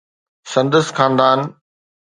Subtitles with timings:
[0.53, 1.39] سندس خاندان